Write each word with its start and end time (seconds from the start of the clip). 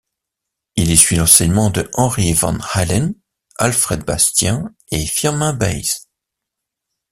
Il 0.77 0.89
y 0.89 0.97
suit 0.97 1.15
l'enseignement 1.17 1.69
de 1.69 1.87
Henri 1.93 2.33
Van 2.33 2.57
Haelen, 2.73 3.13
Alfred 3.57 4.01
Bastien 4.03 4.73
et 4.89 5.05
Firmin 5.05 5.53
Baes. 5.53 6.07